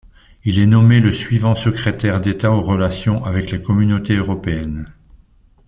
Il 0.45 0.57
est 0.57 0.65
nommé 0.65 0.99
le 0.99 1.11
suivant 1.11 1.53
secrétaire 1.53 2.19
d'État 2.21 2.51
aux 2.53 2.61
Relations 2.63 3.23
avec 3.23 3.51
les 3.51 3.61
Communautés 3.61 4.15
européennes. 4.15 4.91